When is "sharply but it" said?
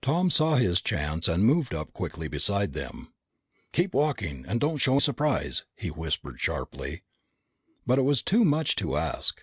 6.40-8.02